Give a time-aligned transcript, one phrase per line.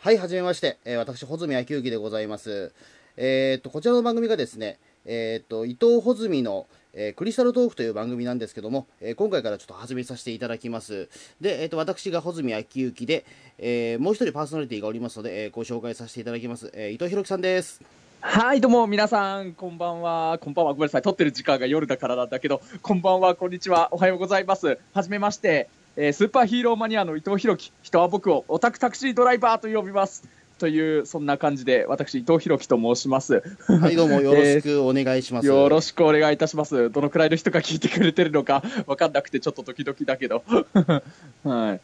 [0.00, 0.78] はい、はじめまして。
[0.84, 2.72] えー私、穂積昭之でございます。
[3.16, 11.08] えーっと、こちらの番組がですね、えーっと、伊藤穂積の、えークリスタルトークという番組なんですけども、えー今回からちょっと始めさせていただきます。
[11.40, 13.24] で、えーっと、私が穂積昭之で、
[13.58, 16.70] えーもう一人パーソナリティがおりますので、えーご紹介させていただきます。
[16.74, 17.82] えー伊藤弘樹さんです。
[18.20, 20.38] はい、どうも、皆さん、こんばんは。
[20.40, 20.74] こんばんは。
[20.74, 21.02] ごめんなさい。
[21.02, 23.88] 撮ってる時間が夜だからなんだけど、こんばんは、こんにちは。
[23.92, 24.78] おはようございます。
[24.94, 25.68] はじめまして。
[26.00, 27.72] えースーパーヒーローマニアの伊藤弘樹。
[27.82, 30.22] 人は僕をオタクタクシードライバーと呼びます。
[30.60, 33.42] という、そんな感じで、私、伊藤弘樹と申します。
[33.66, 35.46] はい、どうも よろしくお願いします。
[35.48, 36.90] よろしくお願いいたします。
[36.90, 40.44] どのくらいの人が聞いてくれてるのかわかんなくてちょっとドキドキだけど。
[41.42, 41.80] はい。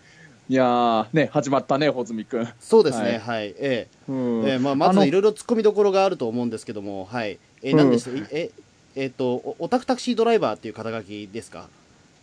[0.48, 2.48] いやー、ね、始まったね、穂積くん。
[2.60, 3.52] そうですね、はい。
[3.58, 7.40] えうんーえーまあ、まずいろいろ突っ込みどころがあると思うんですけども、はい。
[7.64, 8.52] えー、うんなんです、え、
[8.94, 11.68] えーっと、おオタクタクシードライバーっていう肩書きですか？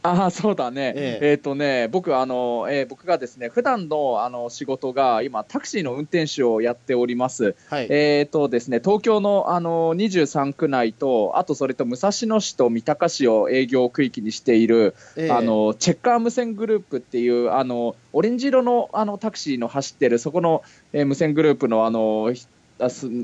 [0.04, 0.94] ああ、そうだね。
[0.96, 7.56] えええっ、とね、僕、あの、えー僕がですね、普段の、あの、仕事が、今、タクシーの運転手をやっております。
[7.70, 7.88] はい。
[7.90, 22.34] えっ、とですね、東京の、あの、23区内と、あと、それと、武蔵野市と三鷹市を営業区域にしている、えーあの、チェッカー無線グループっていう、あの、オレンジ色の、あの、タクシーの走ってる、そこの、えー無線グループの、あの、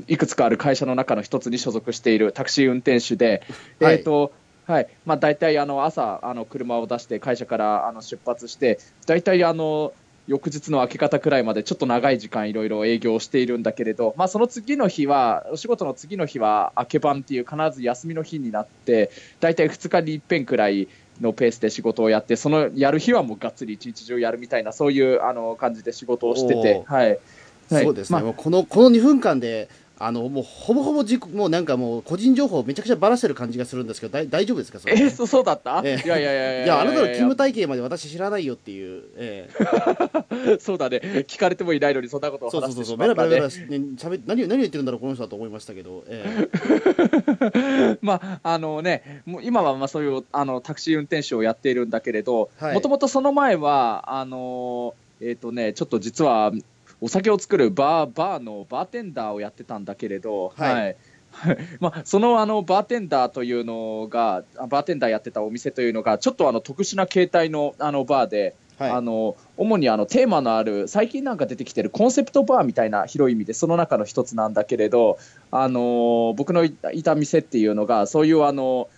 [0.06, 3.42] いくつかある会社の中の一つに所属しているタクシー運転手で、
[3.80, 4.32] はいえっ、と、
[4.68, 4.88] はい。
[5.06, 9.94] まあ、大体あの朝あの、車を出して会社からあの出発して、大体あの
[10.26, 19.10] 翌日の明け方くらいまでちょっと長い時間、いろいろ営業をしているんだけれど、まあ、その次の日は、お仕事の次の日は明け晩っていう必ず休みの日になって、
[19.40, 20.88] 大体2日に一遍くらい
[21.18, 27.18] のペースで仕事をやって、そのやる日はもうがっつり一日中やるみたいな、そういうあの感じで仕事をしててはい。
[27.70, 27.84] はい。
[27.84, 28.32] そうですね、まあ。
[28.34, 29.68] このこの2分間で、
[30.00, 36.06] あのもうほぼほぼ自己もうなんかもう個人情報をめちゃくちゃばらしてる感じがするんですけど、大丈夫ですか、それえー、そそうだった、ええ。
[36.06, 39.50] いやいやいやいやいや、あなたの勤務体系まで私知らないよっていう、え
[40.30, 40.58] え。
[40.60, 43.28] そうだね、聞かれてもいないのにそんなことをそうそうそうそう、話してしまったね。
[43.30, 43.78] ベラベラベラ。
[43.78, 46.48] し、ね、しゃべ何を何を言ってるんだろう、この人だと思いましたけど、え
[48.00, 52.74] まああのね、もう今はまあそういうあのタクシー運転手をやっているんだけれど、はい。
[52.74, 56.52] もともとその前は、あのえーとね、ちょっと実は
[57.00, 60.96] お酒を作るバーバーのバーテンダーをやってたんだけれど、はい。
[61.78, 68.90] まあ、そのあのバーテンダーというのが、あバーテンダーやってたお店というのが、ちょっとあの特殊な形態のあのバーで、えはい。
[68.92, 75.18] あの主にあのテーマのある最近なんか出てきてるコンセプトバーみたいな広い意味でその中の一つなんだけれど、
[75.50, 78.88] あの僕のいたいた店っていうのがそういうあの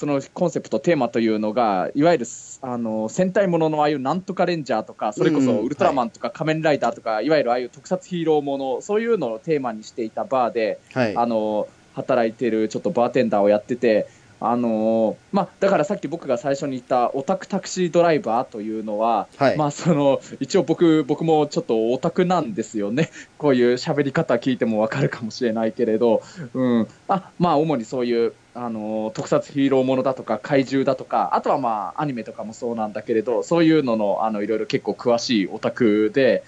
[0.00, 2.26] そのコンセプトテーマというのがいわゆる
[2.62, 5.66] あの戦隊もののああいうなんとかレンジャーとかそれこそうんうん。
[5.66, 11.14] ウルトラマンとか仮面ライダーとか、い、わゆるああいう特撮ヒーローものそういうのをテーマにしていたバーで、はい。
[11.14, 14.08] あの働いてるちょっとバーテンダーをやってて、
[14.42, 19.58] あのまあ、だからさっき僕が最初に言ったオタクタクシードライバーというのは、はい。
[19.58, 26.22] まあ、その一応僕僕もちょっとオタクなんですよね、 こういう喋り方聞いても分かるかもしれないけれど、
[26.54, 26.88] うん。
[27.08, 36.42] あまあ、主にそういうあの特撮ヒーローものだとか怪獣だとかあとはまあアニメとかもそうなんだけれどそういうののあのいろいろ結構詳しいオタクで。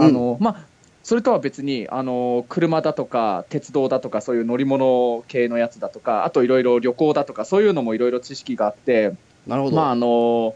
[0.00, 0.67] あのまあ
[1.08, 9.14] それとは別にあの車だとか鉄道だとかそういう乗り物系のやつだとかあといろいろ旅行だとかそういうのもいろいろ知識があって、
[9.46, 10.54] なるほど、まああの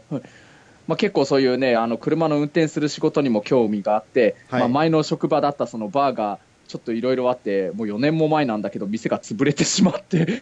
[0.85, 4.59] まあ、結構そういうねあの車の運転する仕事にも興味があって、はい。
[4.59, 6.37] まあ、前の職場だったそのバーが
[6.73, 10.41] ちょっといろいろあってもう4年も前なんだけど店が潰れてしまって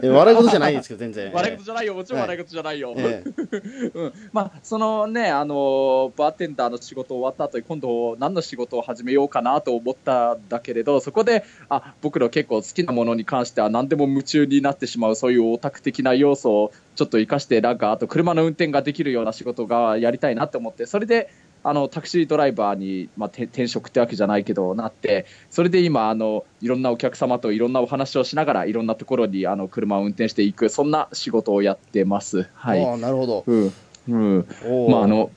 [0.00, 1.32] え笑い事じゃないですけど、全然。
[1.32, 2.94] 笑い事じゃないよもちろん笑い事じゃないよ。
[2.96, 3.30] ええ
[3.92, 21.30] うんまあ、そのね、あのバーテンダーの仕事終わった後に今度何の仕事を始めようかなと思ったんだけれどそこであ僕の結構好きなものに関しては何でも夢中になってしまうそういうオタク的な要素をちょっと生かしてなんかあと車の運転ができるような仕事がやりたいなと思ってそれで
[21.68, 32.48] あのタクシードライバーに、まあ、て転職ってわけじゃないけどなってそれで今あのいろんなお客様といろんなお話をしながらいろんなところにあの車を運転していくそんな仕事をやってます。
[32.54, 32.98] はい。
[32.98, 33.44] なるほど。
[33.46, 33.72] うん。
[34.08, 34.46] うん。
[34.90, 35.30] まああの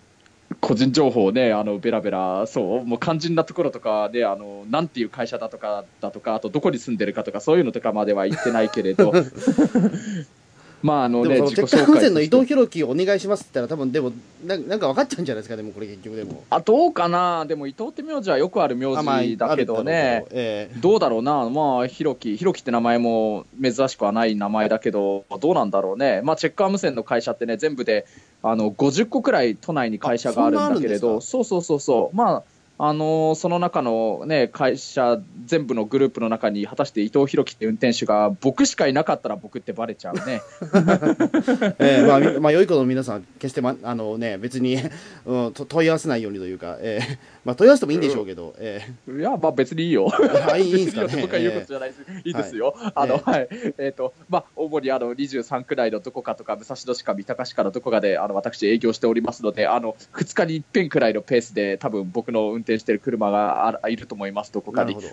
[0.62, 9.14] 個人情報をね、あのベラベラ、そう、もう肝心なところとかで、あのなんていう会社だとかだとか、あとどこに住んでるかとか、そういうのとかまでは言ってないけれど、
[10.82, 14.12] まああのね、でもチェッカー無線の伊藤弘樹お願いしますって言ったら、多分でも
[14.46, 16.44] な、なんか分かっちゃうんじゃないですか、でもこれ結局でも。
[16.50, 19.92] あどうかな、でも伊藤って名字はよくある名字だけどね。
[19.94, 28.06] だろう、えどうだろうな、まあ、ひろき、ひろきって名前も珍しくはない名前だけど、どうなんだろうね、まあ、チェッカー無線の会社ってね、全部で
[28.42, 32.44] あの50個くらい都内に会社があるんだけれど、そうそうそうそう、まあ、
[32.82, 40.42] あのその中の、ね、会社全部のグループの中に果たして伊藤洋樹って運転手が僕しかいなかったら僕ってバレちゃうね。
[41.78, 44.78] えーまあ、まあ、良い子の皆さん、決して、ま、あのね、別に、
[45.26, 50.10] うん、問い合わせないようにというか、えーまあ、問い合わせてもいいんでしょうけど、えいや、まあ別にいいよ。
[50.10, 51.22] ーあいいいいんですかね。
[51.22, 52.02] 僕は言うことじゃないです。
[52.26, 52.76] いいですよ。
[52.96, 53.48] あの、はい。
[53.78, 64.96] えっ、と、まあ、主にあの、23区内のどこかとか、武蔵野市か三鷹市かのどこかで、あの、私営業しておりますので、あの、2日に一遍くらいのペースで、多分僕の運転してる車があいると思います、どこかに。
[64.96, 65.06] はい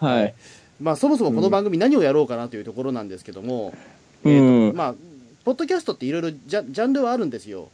[0.00, 0.34] はい。
[0.80, 3.72] まあ、そもそもこの番組何をやろうかなというところなんですけども、
[4.24, 4.94] うんえーとまあ、
[5.44, 7.70] ポッドキャストっていろいろジャンルはあるんですよ。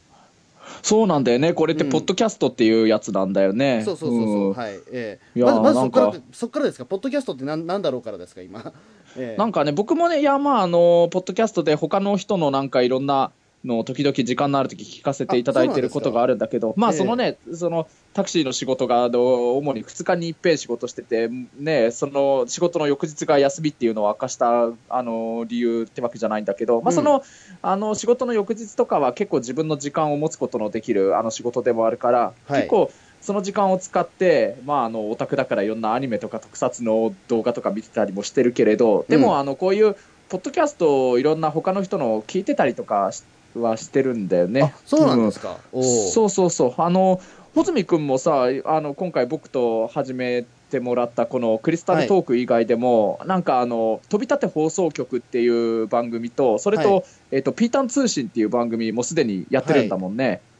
[0.81, 1.53] そうなんだよね。
[1.53, 3.83] これって、うんポッドキャストっていうやつなんだよね。
[3.85, 4.79] そうそうそうそう、んはい。
[4.91, 8.73] えいやーーまずまずそこからそこからですか、ポッドキャストってなんなんだろうからですか、今。
[9.17, 13.31] えーなんかね、僕もね、いや、まあ、あの、ポッドキャストで他の人のなんかいろんな
[13.65, 27.23] のを時々時間のある時聞かせていただいてることがあるんだけど、まあ、ええそのね、その、タクシーの仕事が、主に2日に一遍仕事してて、ね、その仕事の翌日が休みっていうのを明かした、あの、理由ってわけじゃないんだけど、まあ、その、
[27.61, 32.61] あの、仕事の翌日とかは結構自分の時間を持つことのできる、あの、仕事でもあるから、はい。
[32.61, 39.37] 結構、その時間を使って、まあ、あの、オタクだからいろんなアニメとか特撮の動画とか見てたりもしてるけれど、でも、うん。
[39.37, 39.95] あの、こういう、
[40.33, 43.23] ポッドキャストをいろんな他の人の聞いてたりとかし
[43.55, 44.71] はしてるんだよねあ。
[44.85, 45.57] そうなんですか？
[45.71, 46.81] おうそうそうそう。
[46.81, 47.21] あの、
[47.53, 60.41] 穂積君もさ、あの、今回僕と始めてもらったこのクリスタルトーク以外でも、なんかあの、飛び立て放送局っていう番組と、それと、はいえっ、と、ピータン通信っていう番組もすでにやってるんだもんね。
[60.43, 60.52] い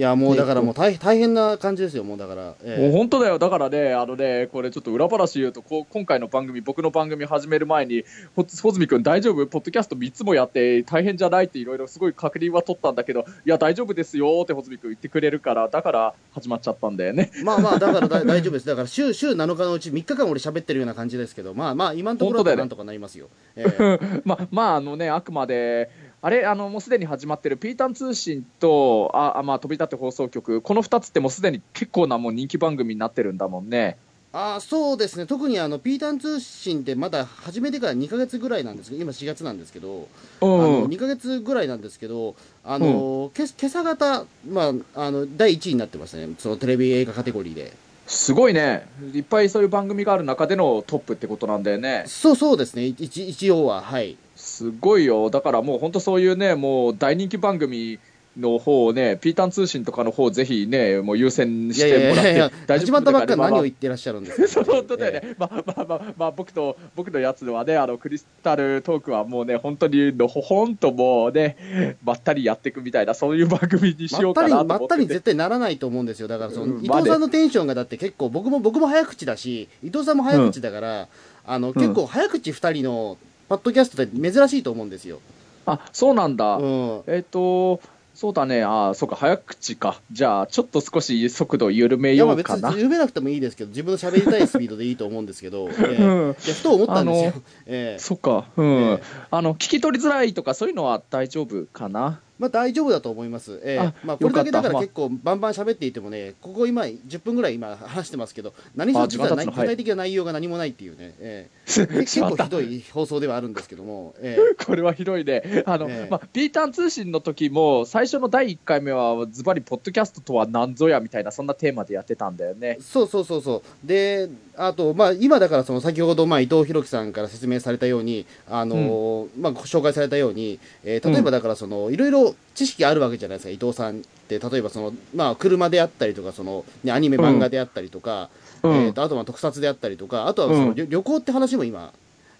[0.00, 2.54] や、もうだからもう大大変な感じですよ、もうだから。
[2.62, 8.04] えーもう本当だよ、だからね、あのね、これちょっと裏話言うと、こう今回の番組、僕の番組始める前に、
[8.36, 17.30] ほ穂積君、大丈夫、ポッドキャスト3つもやって、大変じゃないっていろいろすごい確認は取ったんだけど、いや、大丈夫ですよって穂積君言ってくれるから、だから始まっちゃったんだよね。
[17.44, 18.66] まあまあ、だからだ 大丈夫です。
[18.66, 23.28] だから週、週7日のうち3日間俺喋ってるような感じですけど、まあまあ、今のところはなんとかなりますよ。
[23.56, 33.96] えー まあ、まあ、あのね、あくまで、あれ、あの、もうすでに始まってるピータン通信と、あ、あまあ、飛び立て放送局、この2つってもうすでに結構なもう人気番組になってるんだもんね。
[34.30, 40.06] あーそうですね、特にあのピータン通信ってまだ始めてから2か月ぐらいなんですけど、今4月なんですけど、
[40.42, 47.72] あの2か月ぐらいなんですけど、あのけ今朝方、まあ、あの第1位になってましたね、そのテレビ映画カテゴリーで。
[48.06, 48.86] すごいね。
[49.14, 52.04] いっぱいそういう番組がある中でのトップってことなんだよね。
[52.06, 54.18] そうそうですね、一一応は、はい。
[54.58, 55.30] すごいよ。
[55.30, 58.00] だからもう本当そういうね、もう大人気番組
[58.36, 64.48] の方をね、ピータン通信とかの方ぜひね、もう優先しいやいてもらってやいやいや、大丈夫始まったばっかり何を言ってらっしゃるんですか？
[64.48, 74.80] そう本当だよね、まあまあまあ、まあ、僕と僕のやつはね、あのクリスタルトークはもうね、本当にのほほんともうね、まったりやっていくみたいな、そういう番組にしようかなと思ってて。
[74.80, 81.08] まったり絶対ならないと思うんですよ、だからその、うん伊藤さんのテンションがだって結構、僕も僕も早口だし、伊藤さんも早口だから、
[81.44, 83.16] あの結構、早口2人の
[83.48, 85.20] パッドキャストって珍しいと思うんですよ。
[85.66, 87.02] あそうなんだ、うん。
[87.06, 87.80] えっ、と、
[88.14, 92.70] そうだね、あそうか、早口か、じゃあ、ちょっと少し速度緩めようかな。
[92.70, 96.02] に緩めなくてもいいですけど、自分の喋りたいスピードでいいと思うんですけど、 ええ。
[96.02, 96.30] うん。
[96.30, 97.42] いやふと思ったんですよ。
[97.66, 97.98] ええ。
[98.00, 99.02] そっか、うん、ええ。
[99.30, 102.20] あの、聞き取りづらいとか、そういうのは大丈夫かな？
[102.38, 103.60] まあ大丈夫だと思います。
[103.64, 115.62] ええあまあこれだけだから結構バンバン喋っていてもね、ここ今10分ぐらい今話してますけど、何しろ実は具体的な内容が何もないっていうね、ええ 結構ひどい放送ではあるんですけども、ええこれはひどいね。
[115.66, 122.78] あの、ええまあ、ピーターン通信の時も、最初の第1回目は、ズバリ、ポッドキャストとは何ぞやみたいな、そんなテーマでやってたんだよね。
[122.80, 123.86] そうそうそうそう。
[123.86, 124.28] で、
[124.60, 134.40] あと、まあ、今だから、その、先ほど、まあ、伊藤博樹さんから説明されたように、あのーまあ、ご紹介されたように、えー例えばだから、その、いろいろ知識あるわけじゃないですか、伊藤さんって。
[134.40, 138.30] 例えば、その、まあ、車であったりとか、その、ね、アニメ、漫画であったりとか、
[138.64, 138.74] うん。
[138.74, 140.74] えーと、あと、まあ、特撮であったりとか、あとは、その、うん。
[140.74, 141.92] 旅旅行って話も今、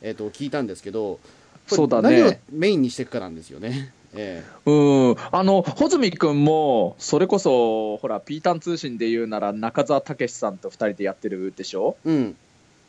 [0.02, 1.20] えっ、と、聞いたんですけど、
[1.68, 2.20] そうだね。
[2.20, 3.92] 何をメインにしていくかなんですよね。
[4.14, 4.72] えう
[5.12, 5.16] ん。
[5.32, 11.96] あの、穂積君も、それこそ、ほら、ピーターン通信で言うなら、中澤武さんと2人でやってるでしょ？
[12.06, 12.36] えうん。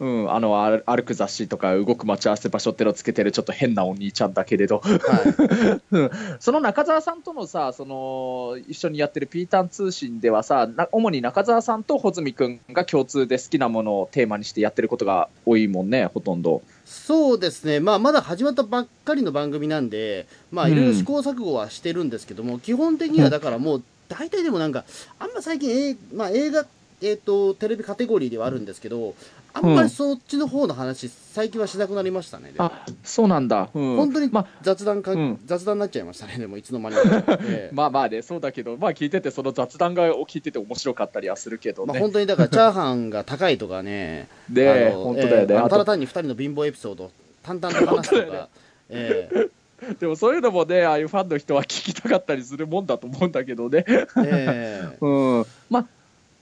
[0.01, 0.33] うん。
[0.33, 4.79] あの、歩歩く雑誌とか、動く待ち合わせ場所ってのをつけてる、ちょっと変なお兄ちゃんだけれど。
[4.79, 6.09] はうん
[6.39, 16.61] その中澤さんとのさ、その一緒にやってるピーターン通信ではさ、な主に中澤さんと穂積君が共通で好きなものをテーマにしてやってることが多いもんね、ほとんど。
[17.05, 20.73] そうですね、まあ、まだ始まったばっかりの番組なんで、まあ、うん。
[20.73, 24.85] いろいろ試行錯誤はしてるんですけども、基本的にはだからもう、大体でもなんか、
[25.17, 26.65] あんま最近、えーまあ、映画、
[27.01, 29.15] えー、とテレビカテゴリーではあるんですけど、
[29.53, 32.53] あんまりそっちの方の話、最近はしなくなりましたね。
[32.57, 37.23] あそうなんだ、うん、本当にまあ雑談か、うん雑談になっちゃいましたね、でもいつの間にか。
[37.41, 41.99] ええ まあまあね、そうだけど、まあ聞いてて、その雑談がを聞いてて面白かったりはするけどまあ、ね。
[42.01, 45.47] 本当にだから、チャーハンが高いとかね、で、あの本当だよね。
[45.49, 47.11] ええあのあとただ単に2人の貧乏エピソード、
[47.43, 48.49] 淡々と話すとか、
[48.89, 49.49] ええ
[49.99, 53.85] でもそういうのもね、ああいうファンの人は聞きたかったりするもんだと思うんだけどね。
[53.87, 55.45] ええ うん。
[55.69, 55.85] まあ、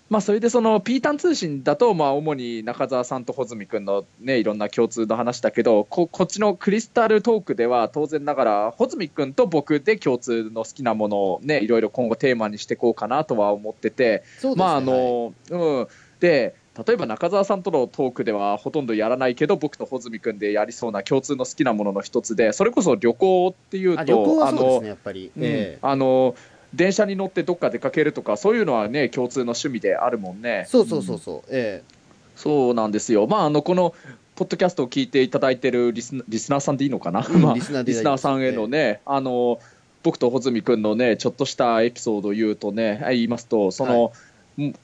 [0.10, 14.56] まあ、それでそのピータン通信だと、まあ、主に中澤さんと穂積君のね、いろんな共通の話だけど、ここっちのクリスタルトークでは、当然ながら、穂積君と僕で共通の好きなものをね、いろいろ今後テーマにしていこうかなとは思ってて、ね。
[14.56, 15.88] まああはいの、うん、
[16.20, 25.32] で例えば中澤さんとのトークではほとんどやらないけど僕と穂積君でやりそうな共通の好きなものの一つでそれこそ旅行っていうとあのね、やっぱり。
[25.36, 26.36] うんええあの
[26.74, 30.66] 電車に乗ってどっか出かけるとかそういうのはね共通の趣味であるもんね。
[30.68, 31.84] そうそうそうそう、え
[32.36, 33.28] そうなんですよ。
[33.28, 33.94] まああのこの
[34.36, 39.60] ポッドキャストを聞いていただいてるリスナリスナーさんでいいのかな、うんまあリスナーさんへのね、あの
[40.04, 44.27] 僕と穂積君のねちょっとしたエピソードを言うとね言いますとその、うん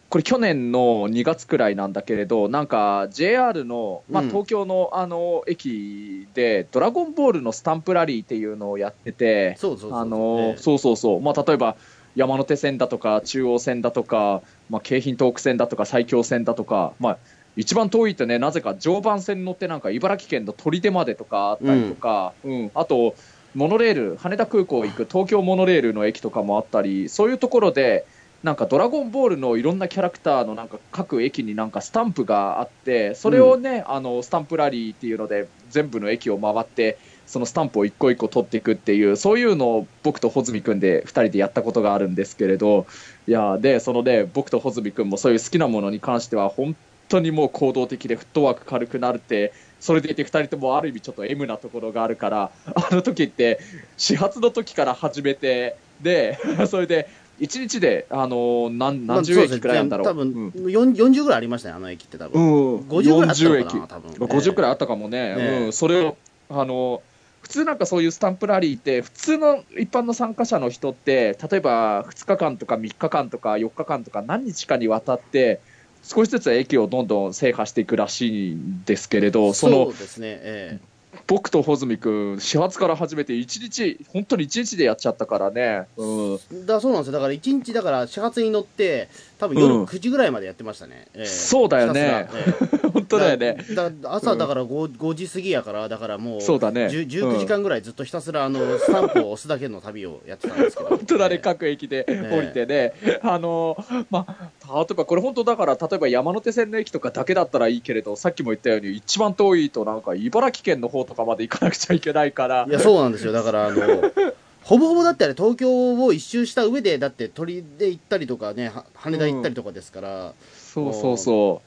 [0.09, 4.29] これ去年の2月くらいなんだけれどなんか JR の、まあ、うん。
[4.29, 9.99] 東京のあの駅で「ドラゴンボール」のスタンプラリーっていうのをやっててえそうそうそうそう。
[9.99, 10.57] あのええ。
[10.57, 11.75] そうそうそう、まあ、例えば
[12.15, 17.17] 山手線だとか中央線だとか、まあ、京浜東北線だとか埼京線だとか、まあ、
[17.55, 22.71] 一番遠いってねなぜか常磐線に乗ってなんか茨城県の取手までとかあったりとか、うん。
[22.75, 23.15] あと
[23.55, 28.05] モノレール羽田空港行く東京モノレールの駅とかもあったりそういうところで
[28.43, 42.85] なんかドラゴンボールのいろんなキャラクターのなんか各駅になんかスタンプがあってそれをね、あのスタンプラリーっていうので全部の駅を回ってそのスタンプを一個一個取っていくっていうそういうのを僕と穂積君で2人でやったことがあるんですけれど
[43.27, 46.75] いやでそのね僕と穂積君もそういう好きなものに関しては本
[47.07, 53.59] 当にもう行動的でフットワーク軽くなるってそれでいて2人ともある意味ちょっと M なところがあるからあの時って
[53.97, 56.37] 始発の時から始めてで
[56.69, 57.07] それで
[57.39, 60.07] 1日で、あの何何十駅くらいなんだろう。
[60.07, 62.41] 多分、40 40ぐらいありましたね、あの駅って多分。
[62.41, 63.87] うん、50ぐらいあったの40かな、駅。
[63.87, 64.39] 多分。
[64.39, 65.65] 50くらいあったかもね、ええ。
[65.65, 66.17] うん、それを
[66.49, 67.01] あの
[67.41, 75.59] 普通なんかそういうスタンプラリーって普通の一般の参加者の人って例えば2日間とか3日間とか4日間とか何日かにわたって
[76.03, 80.79] 少しずつ駅をどんどん制覇していくらしいんですけれどそのそうですね、え
[81.27, 89.83] 僕と穂積君始発から始めて1日本当に1日でやっちゃったからね、うん、えだそうなんですよ、だから1日、だから始発に乗って、多分夜うん。
[89.83, 91.07] 9時ぐらいまでやってましたね。
[91.13, 91.25] ええ。
[91.25, 92.27] そうだよね。
[92.33, 92.45] え
[92.85, 92.87] え。
[92.87, 93.57] 本当だよね。
[93.75, 96.87] だだ朝だから 5, 5時過ぎやから、だからもうそうだね。
[96.87, 103.77] 10 19時間ぐらいずっとひたすらあのスタンプを押すだけの旅をやってたんですけど、 本当だね、ええ各駅で降りてね、あの
[104.09, 112.65] まあ、例えばこれ、本当だから、例えば山手線の駅とかだけだったらいいけれど、さっきも言ったように、一番遠いと、なんか茨城県の方とかまで行かなくちゃいけないから。
[112.67, 113.33] い、やそうなんですよ。
[113.33, 113.81] だからあの
[114.63, 121.61] ほぼほぼだってあれ東京を一周した上でだって鳥で行ったりとかねは羽田行ったりとかですから、そうそうそ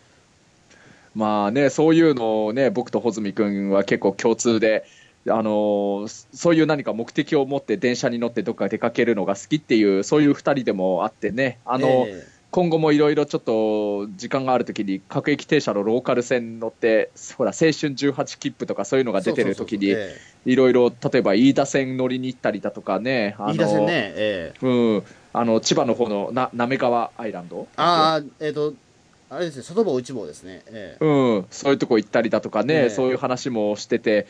[1.14, 4.84] う、まあね、そういうのをね、僕と穂積君は結構共通で。
[5.28, 19.94] あのそういう何か目的を持って電車に乗ってどっか出かけるのが好きっていうそういう2人でもあってねあの、え今後もいろいろちょっと時間があるときに各駅停車のローカル線に乗ってほら青春18切符とかそういうのえが出てるときに
[20.46, 24.66] いろいろ例えば飯田線乗りに行ったりだとかねあのえ飯田線ね、ええ。
[24.66, 27.68] うん、あの千葉の方のな滑川アイランド。
[27.76, 28.74] ああえっ、と
[29.28, 31.04] あれですね外房内房ですね、ええ。
[31.04, 32.90] うん、そういうとこ行ったりだとかね、ええ。
[32.90, 34.26] そういう話もしてて、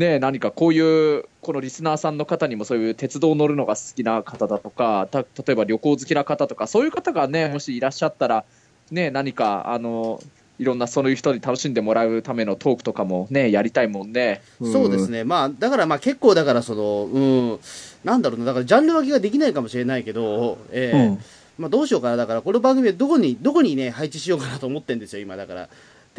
[0.00, 8.44] ね、何かこういう、このリスナーさんの方にもそういう鉄道乗るのが好きな方だとか、た例えば旅行好きな方とか、そういう方がね、もしいらっしゃったら、
[8.90, 10.18] ね、何か、あの、
[10.58, 14.40] いろんなそういう人に楽しんでもらうためのトークとかもね、やりたいもんね。
[14.62, 17.18] そうですね、まあ、だからまあ結構、だからその、う
[17.56, 17.60] ん、
[18.02, 20.98] なんだろうな、だからジャンル分けができないかもしれないけど、ええ。
[20.98, 21.18] うん。
[21.58, 25.68] まあ、どうしようかな、だからこの番組はどこに、どこにね、配置しようかなと思ってるんですよ、今、だから。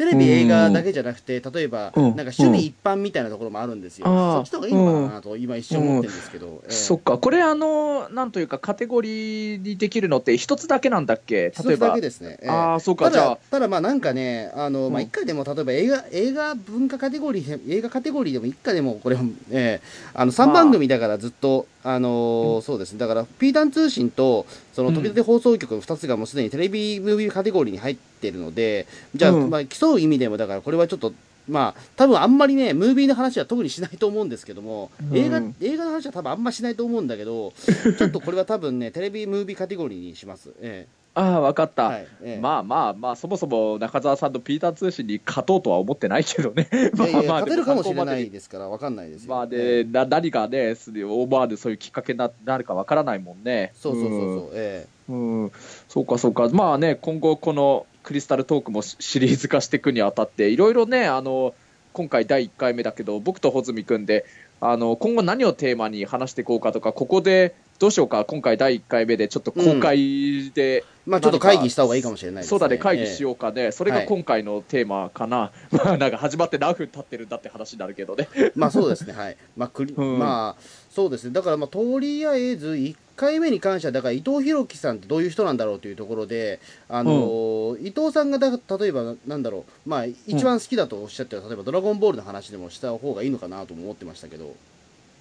[0.04, 2.02] テレビ、映画だけじゃなくて、例えば、うん。
[2.02, 4.06] なんか趣味一般みたいなところもあるんですよ。
[4.06, 6.62] そっちの方がいいのかなと、今一瞬思ってるんですけど。
[6.64, 6.72] ええ。
[6.72, 11.34] そっか、これ、あの、なんというか、カテゴリーにできるのって一つだけなんだっけ？
[11.36, 11.72] 例えば。
[11.72, 12.00] 一つだけ。
[12.00, 12.38] ですね。
[12.42, 12.48] ええ。
[12.50, 13.24] ああ、そうか、たじゃあ。
[13.30, 19.16] だ、、ただまあなんかね、あの、まあうん一回でも、例えば映画、映画文化カテゴリー、映画カテゴリーでも一回でも、これ、
[19.50, 31.12] ええあの、3番組だからずっと、あのーそうですね、だから、ピータン通信と、その、うん飛び立て放送局の2つがもうすでにテレビムービーカテゴリーに入ってるので、じゃあ、うんまあ、競う意味でも、だからこれはちょっと、
[31.48, 35.16] まあ、多分あんまりね、ムービーの話は特にしないと思うんですけども、うん。
[35.16, 37.52] 映画、映画の話は多分あんましないと思うんだけど、
[37.98, 40.50] ちょっとこれは多分ね、テレビムービーカテゴリーにします。
[40.60, 41.84] ええああ、わかった。
[41.84, 46.68] はいええまあまあまあ、そもそも中澤さんのピーター通信に勝とうとは思ってないけどね。
[46.96, 49.34] まあまあ勝てるかもしれないですから、わかんないですよ。
[49.34, 53.72] まあええで、な何がね、す思わぬそういうきっかけにななるかわからないもんね。
[53.74, 55.42] そうそうそうそう、えうん。
[55.42, 55.52] うん。
[55.88, 56.48] そうかそうか。
[56.50, 61.54] まあね、今後このクリスタルトークもシシリーズ化していくにあたって、いろいろね、あの、
[61.92, 64.24] 今回第1回目だけど、僕と穂積君で、
[64.60, 72.50] あの、今後何をテーマに話していこうかとか、ここでどうしようか、今回第1回目でちょっと公開で、えまあちょっと会議した方がいいかもしれないですね。
[72.50, 73.24] そうだね、会議しう。
[73.24, 78.28] ようかね、それが今回のテーマかな、まあなんか始まって何分経ってるんだって話になるけどね。
[78.54, 79.36] まあそうですね、はい。
[79.56, 80.16] まあ、クリうん。
[80.16, 80.62] まあ、
[80.92, 94.54] そうですね、だからまあとりあえず1回目に関しては、だから伊藤博樹さんってどういう人なんだろうというところで、あのー伊藤さんがだ例えば、なんだろう、まあ、一番好きだとおっしゃってる、例えばドラゴンボールの話でもした方がいいのかなとも思ってましたけど、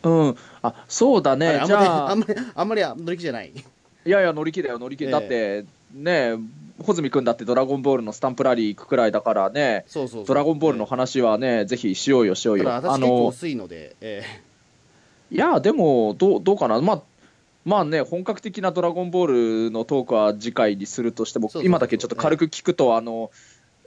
[0.03, 2.12] うん、あそうだね、あんまり、じゃあ。
[2.12, 3.51] あん、まり、あんまり乗り気じゃない。
[4.03, 5.12] いやいや、乗り気だよ、乗り気、ええ。
[5.12, 6.36] だって、ね、
[6.79, 12.74] 穂積君だってドラゴンボールのスタンプラリー行くくらいだからね、そうそうドラゴンボールの話はね、ぜひしようよ、しようよ。
[12.74, 14.24] あの薄いので、え
[15.29, 17.01] いや、でもどう、どうかな、まあ、
[17.63, 23.29] まあね、本格的なドラゴンボールのトークは次回にするとしても、今だけちょっと軽く聞くと、あの、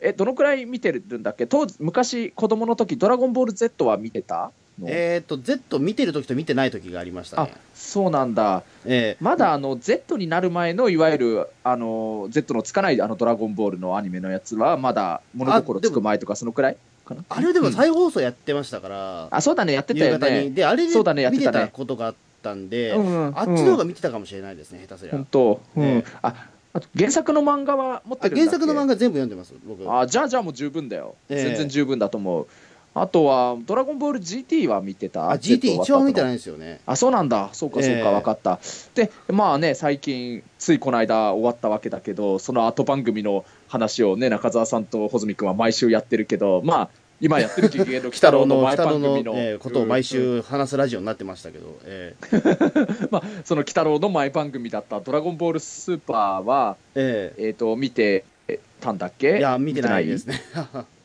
[0.01, 1.47] え、どのくらい見てるんだっけ？
[1.47, 4.53] 当時、昔、子供の時、ドラゴンボール Z は見てた？
[4.79, 4.87] の。
[4.89, 7.53] えーっと、Z 見てる時と見てない時がありましたあね。
[7.75, 8.63] そうなんだ。
[8.85, 17.21] えまだあの Z になる前のいわゆるあの Z のつかないあのドラゴンボールのアニメのやつはまだ物心つく前とかそのくらいかな？
[17.23, 17.73] ーあれでもうん。
[17.73, 20.19] 再放送やってましたから、あそうだねやってたよ。
[20.19, 20.51] ね。
[20.51, 25.15] で、あれで見てたことがあったんで、うんうんあっちの方が見てたかもしれないですね、下手すりゃ。
[25.15, 25.83] 本当、うん。
[25.85, 26.05] ええ。
[26.23, 28.51] ああと原作の漫画は持ってあるんだっけ？
[28.51, 29.89] 原作の漫画全部読んでます、僕。
[29.97, 31.45] あじゃあじゃあもう十分だよ、ええ。
[31.51, 32.47] 全然十分だと思う
[32.97, 35.31] あとはドラゴンボール GT は見てた？
[35.31, 36.81] あ GT 一応見てないいんですよね。
[36.87, 37.49] あそうなんだ。
[37.53, 38.03] そうかそうか、ええ。
[38.05, 38.61] 分かった。
[38.95, 57.43] でまあね最近ついこの間終わったわけだけどその後番組の話をね中澤さんと穂積君は毎週やってるけどまあ今やってる次元の鬼太郎の、前番組の、えーことを毎うん週話すラジオになってましたけど、えー まあ、その鬼太郎の前番組だった「ドラゴンボールスーパーは」ええ。
[57.51, 58.25] ー、と見て
[58.81, 59.35] たんだっけ？
[59.35, 60.41] ーいや、見てないですね。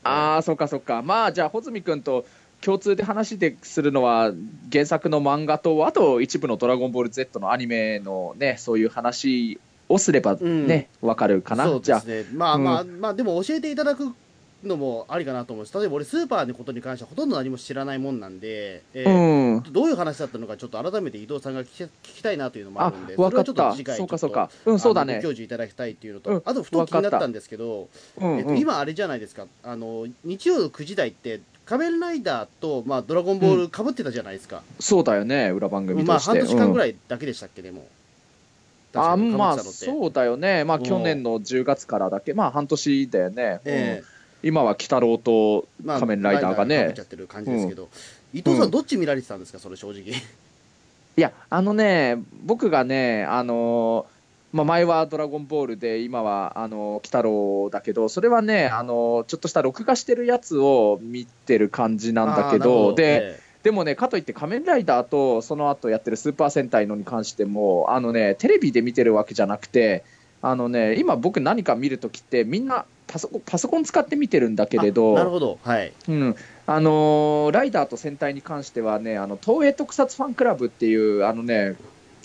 [0.09, 1.01] ああ、そうかそうか。
[1.01, 2.25] まあ、じゃあ、穂積君と
[2.61, 4.31] 共通で話でするのは、
[4.71, 11.63] 原作の漫画と、あと一部のドラゴンボール Z のアニメのね、そういう話をすればね、わ、かるかな。
[11.79, 12.37] じゃあそうです、ね。
[12.37, 14.13] まあうんまあ、まあ、でも教えていただく
[14.63, 15.77] のもありかなと思います。
[15.77, 19.73] 例えば俺、スーパーのことに関してはほとんど何も知らないもんなんで、えうーん。
[19.73, 23.73] どういう話だったのか、ちょっと改めて伊藤さんが聞き聞きたいなというのもああるんで、、ちょっとた。
[23.73, 24.49] 次回そうかそうちょっか。
[24.65, 28.55] うん、そうだねご教授いただきたいっていうのと、うんあとふと気になったんですけど、えっと。
[28.55, 36.39] 今あれじゃないですかあの日曜の9時台って仮面ライダーと、まあ、ドラゴンボールかぶってたじゃないですか、そうだよね、裏番組まあとして。
[36.39, 36.91] 半年間ぐらい。
[36.91, 37.87] いだけでしたっけでも
[38.93, 40.63] あまあ、そうだよね。
[40.63, 42.33] まあ、うん去年の10月からだけ。
[42.33, 43.59] まあ、半年だよね。
[43.65, 47.89] えうん今は鬼太郎と仮面ライダーがねライ被っちゃってる感じですけど、
[48.33, 50.03] 伊藤さんどっち見られてたんですかそれ正直。
[51.17, 54.05] いや、あのね、僕がね、あの
[54.53, 70.03] まあ、前はドラゴンボールで、今はあの鬼太郎だけど、それはね、あのちょっとした録画してるやつを見てる感じなんだけど、でえでもね、かといって仮面ライダーとその後やってるスーパー戦隊のに関しても、あのね、テレビで見てるわけじゃなくて、
[70.41, 75.59] あのね、今僕何か見るときって、みんなパソコンパソコン使って見てるんだけれあど、なるほど。
[75.63, 75.91] はい。
[76.07, 76.35] うん、
[76.67, 81.75] あのーライダーと戦隊に関してはね、あの東映特撮ファンクラブっていうあのね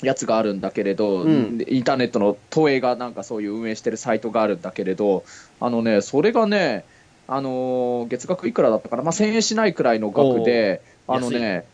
[0.02, 1.58] やつがあるんだけれど、うん。
[1.58, 5.24] でインターネットの東映がなんかそういう運営してるサイトがあるんだけれど、
[5.58, 6.84] あのねそれがね、
[7.26, 11.64] あのー月額いくらだったかな、まあ、1000円しないくらいの額で、あのね、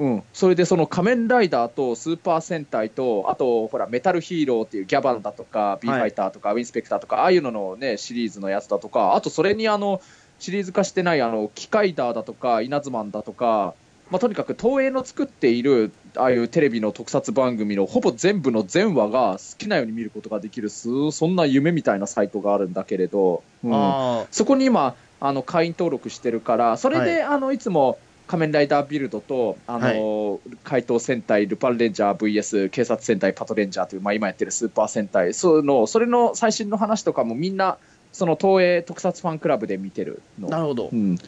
[0.00, 10.00] うん、それでその仮面ライダーとスーパー戦隊と、あとほらメタルヒーローっていうギャバンだとか、ビーファイターとか、ウィンスペクターとか、ああいうののねシリーズのやつだとか、あとそれにあの
[10.38, 13.74] シリーズ化してないあの機械ダーだとか、稲妻だとか、
[14.10, 23.70] まあ、とにかく東映の作っているああいうテレビの特撮番組のほぼ全部の全話が好きなように見ることができるすそんな夢みたいなサイトがあるんだけれど、うん。
[23.72, 27.22] あそこに今あの会員登録してるからそれで、はい。
[27.22, 27.98] あのいつも
[28.30, 35.34] 仮面ライダービルドとあの、怪盗戦隊ルパンレンジャー VS 警察戦隊パトレンジャーという、まあ、今やってるスーパー戦隊。
[35.34, 37.76] そのそれの最新の話とかもみんな
[38.12, 40.46] その東映特撮ファンクラブで見てるの。
[40.46, 40.90] あなるほど。
[40.92, 41.18] うん。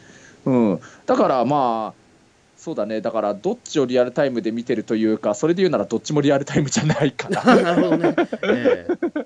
[0.45, 2.03] うん、だからまあ、
[2.55, 7.43] そうだね、だからどっちをリアルタイムで見てるというか、それで言うならどっちもリアルタイムじゃないかな。
[7.61, 9.25] なるほどね、ええ。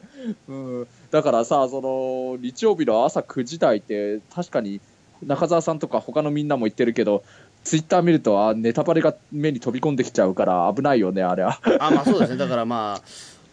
[0.50, 4.82] うん、だからさ、その日曜日の朝9時台って、確かに
[5.26, 7.24] 中澤さんとか他のみんなも言ってるけど、
[7.68, 11.60] ツイッター見ると、あネタバレが目に飛び込んできちゃうから危ないよね、あれは。
[11.82, 12.38] あまあそうですね。
[12.38, 13.02] だからまあ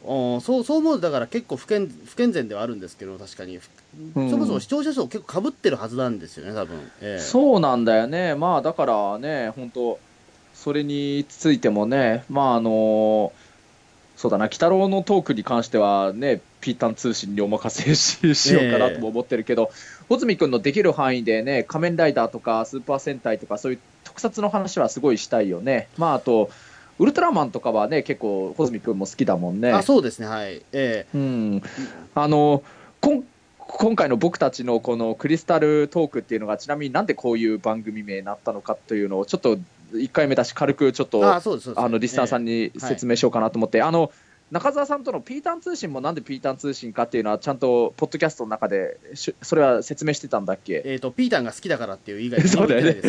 [0.04, 3.58] おそうそう思うとだから結構不健不健全ではあるんですけど確かに、
[4.14, 4.30] うん。
[4.30, 7.20] そもそも視聴者層結構かぶってるはずなんですよね多分、ええ。
[7.20, 9.98] そうなんだよね、まあだからね、本当、
[10.54, 13.32] それについてもね、まああの
[14.16, 19.72] そうだな、鬼太郎のトークに関してはね、ピータン通信にお任せし しようかなとも思ってるけど、
[20.08, 23.78] 穂積君のできる範囲でね、仮面ライダーとかスーパー戦隊とか、そういう
[24.14, 25.88] 特撮の話はすごいしたいよね。
[25.96, 26.50] まああと
[26.98, 29.72] ウルトラマンとかはね、結構、穂積君も好きだもんね。
[29.72, 30.26] あそうですね。
[30.28, 30.62] はい。
[30.72, 31.62] えうん、
[32.14, 32.62] あの
[33.00, 33.24] こん
[33.58, 39.58] 今回の僕たちのこのクリスタルトークっていうのが、ちなみになんでこういう番組名になったのかというのを、ちょっと
[39.92, 41.34] 1回目だし、軽くちょっえと
[41.76, 44.12] あのリスナーさんに説明しようかなと思って、あの
[44.54, 50.80] 中澤さんとのピータン通信もなんでピータン通信かっていうのは、ちゃんとポッドキャストの中でしそれは説明してたんだっけ？
[50.84, 52.48] えー、とピータンが好きだからっていう以外に。
[52.48, 53.00] そうだよね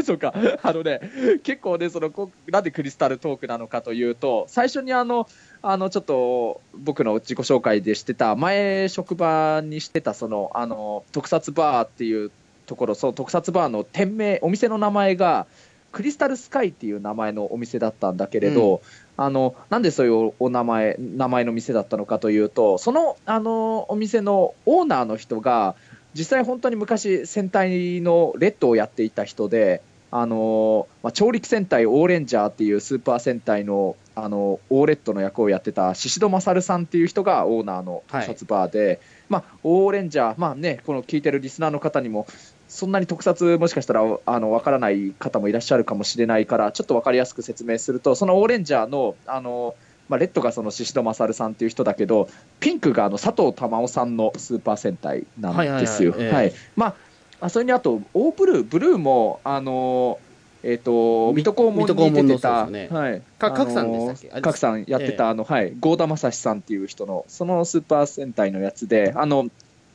[0.00, 1.00] いそうか、あのね、
[1.44, 5.28] 結構ね、そのこなんでクリスタルトークなのかというと、最初にあの、
[5.60, 12.30] あのちょっと僕の自己紹介でしてた、前、職場にしてたそのあの特撮バーっていう
[12.64, 15.46] ところ、その特撮バーの店名、お店の名前が、
[15.94, 18.82] クリスタルスカイっていう名前のお店だったんだけれど、
[19.16, 25.76] あのなんでそういうお名前名前の店だったのかというと、そのあのお店のオーナーの人が、
[26.12, 29.82] 実際、本当に昔、戦隊のレッドをやっていた人で、
[30.16, 42.28] あのまあ、超力戦隊オーレンジャーっていうスーパー戦隊のあのオーレッドの役をやってた宍戸勝さんっていう人がオーナーの特撮バーで、まあ、オーレンジャー、まあね、この聞いてるリスナーの方にも、
[42.74, 49.76] そんなに特撮、もしかしたらあの分からない方もいらっしゃるかもしれないから、ちょっと分かりやすく説明すると、そのオーレンジャーのあの、
[50.08, 56.10] まあ、レッドがその宍戸勝さんっていう人だけど、ピンクがあの佐藤珠緒さんのスーパー戦隊なんですよ。
[56.10, 56.50] はいはいはいええ。
[56.50, 56.52] はい。
[56.74, 56.94] まあ
[57.40, 60.18] あそれにあと、オーブルー、ブルーも、あの
[60.64, 62.88] えっ、と、水戸黄門水戸黄門のに出てた、ね。
[62.90, 63.22] はい。
[63.38, 64.52] かあの角さんでしたっけ？
[64.58, 65.30] さんやってた、ええ。
[65.30, 69.48] あの、はい、郷田正史さんっていう人の、そのスーパー戦隊のやつで、あの、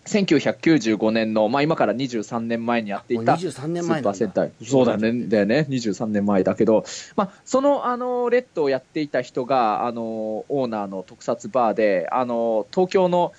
[0.10, 4.52] 1995年の、まあ今から23年前にやっていた、23スーパー戦隊。
[4.64, 6.84] そうだね、だよね、23年前だけど、
[7.16, 13.34] まあ、その、あの、レッドをやっていた人が、あの、オーナーの特撮バーで、あの、東京の、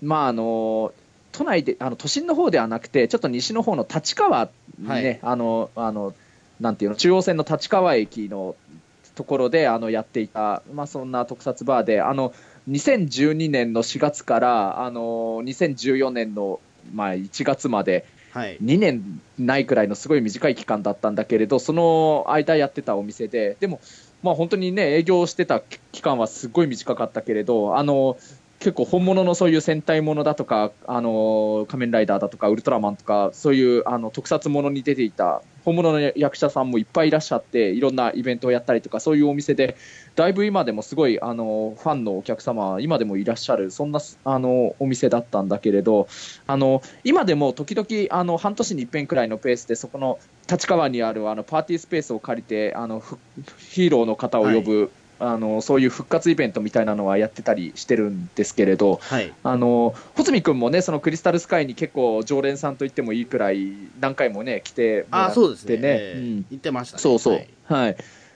[0.00, 0.92] まあ、あの、
[1.32, 5.18] 都内で、あの、都心の方ではなくて、ちょっと西の方の立川にね、はい。
[5.22, 6.14] あの、あの、
[6.60, 8.54] なんていうの、中央線の立川駅の
[9.14, 12.32] ところで、あの、やっていた、まあ、そんな特撮バーで、あの、
[12.68, 16.60] 2012年の4月から、あの、2014年の、
[16.92, 18.56] まあ、1月まで、はい。
[18.62, 23.80] 2年ないくらいのすごい短い期間だったんだけれど、その間やってたお店で、でも、
[24.22, 28.16] まあ、本当にね、営業してた期間はすごい短かったけれど、あの
[28.58, 39.76] 結構本物のそういう戦隊ものだとか、あの仮面ライダーだとか、ウルトラマンとか、そういうあの特撮ものに出ていた本物の役者さんもいっぱいいらっしゃって、いろんなイベントをやったりとか、そういうお店で、
[40.16, 46.08] だいぶ今でもすごいあのファンのお客様、今でもいらっしゃる、そんなあのお店だったんだけれど、
[46.46, 50.18] あの今でも時々あの半年に一遍くらいのペースで、そこの
[50.50, 53.02] 立川にあるあのパーティースペースを借りて、あの
[53.58, 54.90] ヒーローの方を呼ぶ、
[55.24, 59.32] あのそういう復活イベントみたいなのはやってたりしてるんですけれど、はい。
[59.44, 65.76] あの穂積君もね、そのクリスタルスカイに結構常連さんと言ってもいいくらい、何回もね、来てもらってあそうですね。
[65.76, 65.80] ね。
[65.84, 66.18] ええ。
[66.18, 67.00] うん言ってましたね。
[67.00, 67.34] そうそう、
[67.66, 67.94] ははいい、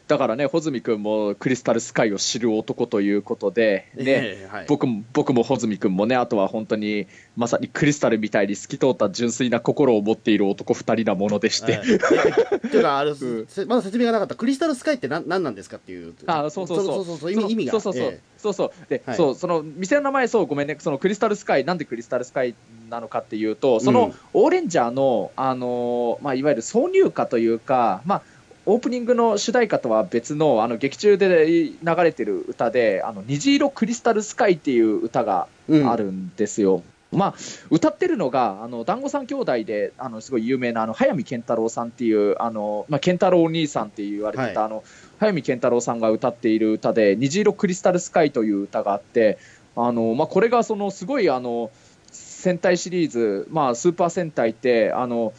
[0.08, 4.66] だからね、穂積君もクリスタルスカイを知る男ということで、ね、ええはい。
[4.68, 11.80] 僕も僕も穂積君もね、あとは本当にまさにクリスタルみたいに透き通った純粋な心を持っている男2人なものでして、はい。
[11.82, 13.46] っていうかあれ、 ん。
[13.48, 14.36] せまだ説明がなかった。
[14.36, 16.14] クリスタルスカイって何何なんですかっていう。
[16.26, 17.04] あそうそうそう。
[17.04, 17.72] そうそう意味意味が。
[17.72, 18.70] そうそうそう、えそうそう。
[18.88, 19.16] で、はい。
[19.16, 20.76] そうその店の名前そうごめんね。
[20.78, 22.54] そのクリスタルスカイなんでクリスタルスカイ
[22.88, 28.22] なのかっていうとそのオーレンジャーの、あのーまあ、いわゆる挿入歌というか、まあ、
[28.66, 36.82] オープニングの主題歌とは別のあの劇中で流れてる歌で「あの虹色クリスタルスカイ」っていう歌があるんですよ。
[37.12, 37.34] まあ、
[37.70, 44.84] 歌ってるのが、あの団子三兄弟で、あのすごい有名なあの早見健太郎さんっていう、あのまあ、健太郎お兄さんって言われてた、はいあの
[45.18, 49.38] 早見健太郎さんが歌っている歌で、虹色クリスタルスカイという歌があって、
[49.76, 51.70] あのまあ、これがそのすごいあの
[52.10, 55.32] 戦隊シリーズ、まあ、スーパー戦隊って、あの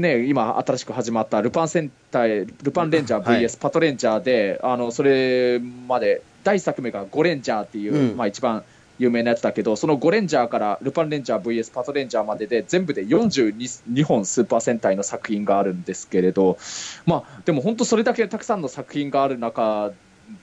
[0.00, 3.48] ね、今、新しく始まったルパン戦隊、ルパンレンジャー VS、はい。
[3.60, 8.16] パトレンジャーで、あのそれまで第1作目がゴレンジャーっていう、うん。
[8.16, 8.64] まあ、一番
[8.98, 16.58] 有名なやつだけど、そのゴレンジャーからルパンレンジャー VS パトレンジャーまでで、全部で42本スーパー戦隊の作品があるんですけれど、
[17.06, 19.92] まあ、でも本当、それだけたくさんの作品がある中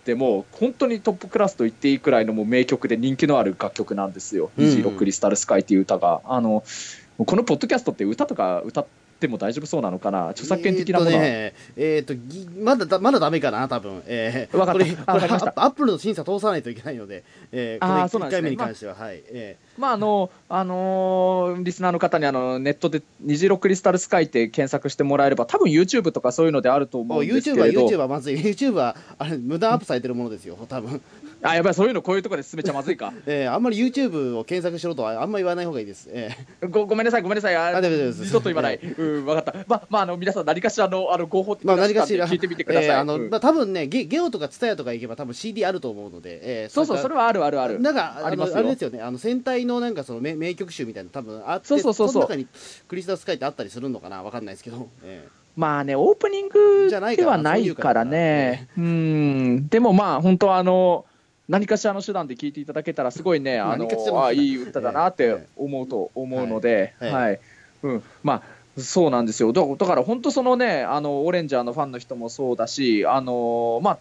[0.06, 4.64] でも、本当にトップクラスと言っていいくらいのもう名曲で人気のある楽曲なんですよ、うん。
[4.64, 6.22] うん虹色クリスタルスカイっていう歌が。
[6.26, 6.64] あの
[7.18, 8.86] このポッドキャストって歌とか歌
[9.26, 11.24] っても大丈夫そうなのかな、著作権的なものは。
[11.24, 31.02] えーとねえーとまだだまだダメかな、多分えー、わかったこれ、あわかりましたアップルの審査通さないといけないので、えー、これ1回目に関しては、はい、えまああのあのーリスナーの方にあのネットで虹色クリスタルスカイって検索してもらえれば、多分 YouTube とかそういうのであると、思うんですけ YouTube は、YouTube はまずい、YouTube はあれ無駄アップされてるものですよ、多分
[31.46, 33.14] あやばい、そういうのこういうところで進めちゃまずいか。
[33.26, 36.10] えー、あんまり YouTube を検索しろとはあんまり言わない方がいいです。
[36.12, 36.32] え
[36.70, 42.90] ごごめんなさい、ごめんなさい、ああ大丈夫です二度と言わない、うん、分かった、まあ、まあ、あの皆さん、何かしらのあの合法的ー、まあな何かしら、聞いてみてください。
[42.90, 43.30] えーあのうん。
[43.30, 47.80] まあ多分ねゲ、ゲオとか TSUTAYA とか行けば、多分 CD あると思うので、えーそうそう、それはあるあるある。
[47.80, 52.24] なんかあありますあれですよね、あの戦隊のなんかその名名曲集みたいなの多分あって、そうそうそうそう。
[52.24, 52.48] の中に
[52.88, 61.06] クリスタルスカイってあったりするのかな、わかんないですけど、えまあね、オープニングじゃないからではないからね、うん、でもまあ、本当、あの、
[61.48, 63.88] 何かしらの手段で聞いていただけたら、すごいね、あの
[64.24, 67.12] あいい歌だなって思うと思うので、はい。
[67.12, 67.40] はい、
[67.84, 68.42] うん、まあ、
[68.82, 73.98] そうなんですよ、だだから本当、そのね、あのオレンジャーのファンの人もそうだし、あのまあ、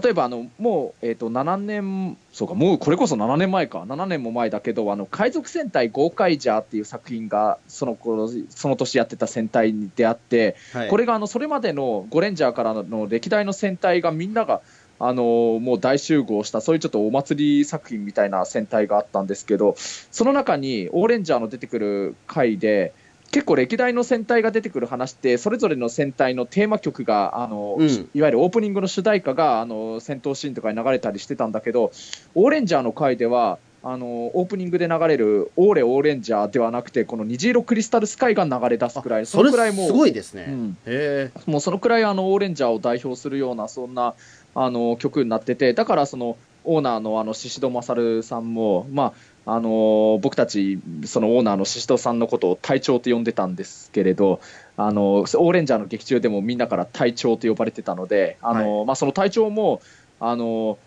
[0.00, 10.88] 例えばあのもう、えー、と7年、そうか、もうこれこそ7年前か、7年も前だけど、あの海賊戦隊ゴーカイジャーっていう作品がその頃その年やってた戦隊であって、ーはい。
[10.88, 14.62] これがあのそれまでのゴレンジャーからの歴代の戦隊がみんなが、
[14.98, 22.92] あのーもう大集合した、そういうちょっとお祭り作品みたいな戦隊があったんですけど、その中にオーレンジャーの出てくる回で、
[23.30, 27.88] 結構歴代の戦隊が出てくる話って、それぞれの戦隊のテーマ曲が、あのうん。
[28.14, 31.90] いわゆるオープニングの主題歌があの戦闘シーンとかに流れたりしてたんだけど、
[32.34, 40.46] オーレンジャーの回では、あのオープニングで流れる「オーレオーレンジャー」ではなくてこの虹色クリスタルスカイが流れ出すくらいそのくらいもうすごいですね。
[40.48, 40.76] うん。
[40.86, 44.14] へもうそのくらいあのオーレンジャーを代表するようなそんな
[44.54, 49.12] あの曲になっててだからそのオーナーのあの宍戸勝さんも、ま
[49.46, 54.40] あ、あの僕たちそのオーナーの宍戸さんのことを隊長と呼んでたんですけれど
[54.76, 59.82] あのオーレンジャーの劇中でもみんなから隊長と呼ばれてたのであの、まあ、その隊長も
[60.20, 60.78] あの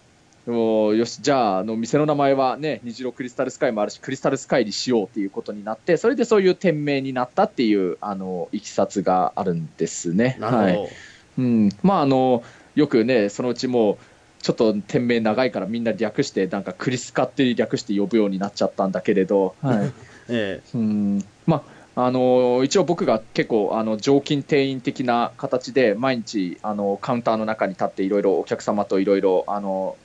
[0.49, 10.35] およしじゃああの店の名前はね虹色クリスタルスカイもあるしクリスタルスカイにしようっていうことになってそれでそういう店名になったっていうあのいきさつがあるんですね。
[10.37, 10.81] えなるほど。
[10.83, 10.91] はい
[11.37, 12.43] うん、まああの
[12.77, 13.97] よくねそのうちもう
[14.43, 19.91] ちょっと店名長いからみんな略してなんかクリスカって略して呼ぶようになっちゃったんだけれど、はい。
[20.29, 21.25] えうん。
[21.47, 21.63] ま
[21.95, 29.97] ああの一応僕が結構あの常勤店員的な形で毎日あのカウンターの中に立っていろいろお客様といろいろあの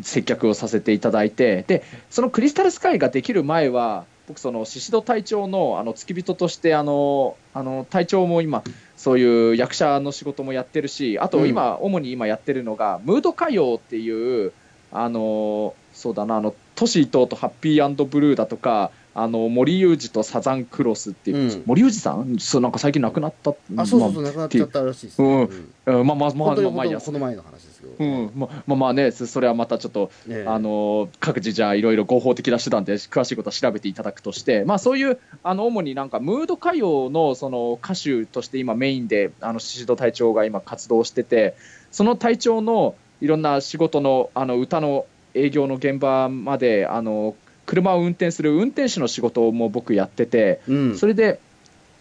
[0.00, 8.64] 接客をさせていただいてでそのクリスタルスカイができる前は僕その宍戸隊長のあの付き人としてあのあの隊長も今
[8.96, 14.52] そういう役者の仕事もやってるしあと今、主に今やってるのがムード歌謡っていう
[14.92, 21.62] あのそうだなあのトシ伊藤とハッピーブルーだとかあの森裕二とサザンクロスっていう、うん。
[21.64, 22.38] 森裕二さん？
[22.38, 25.26] そうなんか最近亡くなったえあ、そうそうそう、まなくなっちゃったらしいですね。
[25.26, 25.70] うん。
[25.86, 26.00] うん。
[26.00, 27.94] うんまあまあまあまあまあいいやこの前の話ですけど。
[27.98, 28.30] うん。
[28.36, 30.48] まあまあまあねそそれはまたちょっとええ。
[30.48, 41.56] あの各自じゃあいろいろ合法的な手段で詳しいことは調べていただくとして、まあ、そういうあの主になんかムード歌謡のその歌手として今メインであの宍戸隊長が今活動してて
[41.90, 47.34] その隊長のいろんな仕事のあの歌の営業の現場まであの
[47.66, 50.98] 車を運転する運転手の仕事も僕やってて、うん。
[50.98, 51.40] それで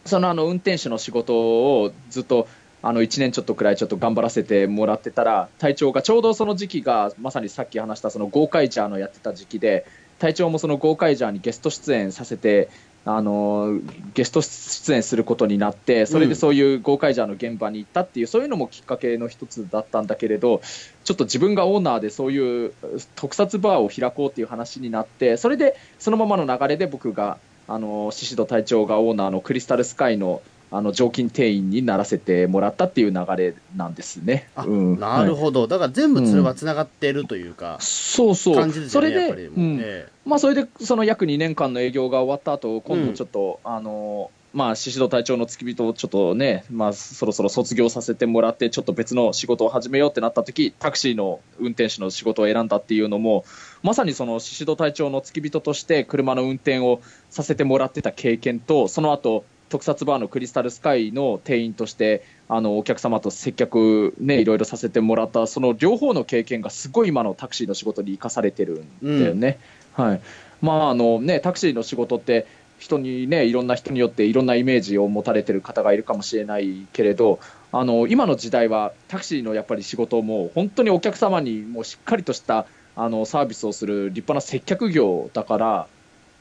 [0.06, 2.48] そのあの運転手の仕事をずっと
[2.84, 9.88] あの1年ちょっとくらいちょっと頑張らせてもらってたら隊長がちょうどその時期がまさにさっき話したそのゴーカイジャーのやってた時期で
[10.20, 12.70] 隊長もそのゴーカイジャーにゲスト出演させて
[13.08, 13.80] あの
[14.16, 20.62] ゲスト出演することになってそれでそういうゴーカイジャーの現場に行ったっていうそういうのもきっかけの一つだったんだけれど
[21.04, 22.74] ちょっと自分がオーナーでそういう
[23.16, 27.38] 特撮バーを開こうっていう話になってそれでそのままの流れで僕が
[27.68, 34.50] あの宍戸隊長がオーナーのクリスタルスカイのあの常勤店員にならせてもらったっていう流れなんですね。
[34.56, 35.00] あ、うん。
[35.00, 35.68] なるはいほど。
[35.68, 39.54] だから全部それはつながってるというか、そうそう、そよね、れで、う。
[39.54, 39.80] うん。
[39.82, 53.44] えまあ、それでその約2年間の営業が終わった後今度ちょっと、あのまあ、宍戸隊長の付き人をちょっとね、まあ、そろそろ卒業させてもらって、ちょっと別の仕事を始めようってなった時タクシーの運転手の仕事を選んだっていうのも、
[53.84, 69.60] まさにその宍戸隊長の付き人として車の運転をさせてもらってた経験と、その後特撮バーのクリスタルスカイの店員としてあのお客様と接客、ね、いろいろさせてもらったその両方の経験がすごい今のタクシーの仕事に生かされてるんだよね。
[69.94, 70.22] はい
[70.62, 72.48] まああのね、タクシーの仕事って
[72.80, 77.40] 人にねいろんな人によっていろんなイメージを持たれてる方がいるかもしれないけれど
[77.72, 85.88] あの今の時代はタクシーのやっぱり仕事も本当にお客様にもうしっかりとしたあのサービスをする立派な接客業だから、